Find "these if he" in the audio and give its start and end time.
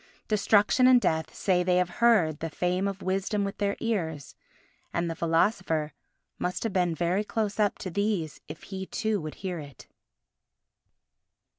7.91-8.87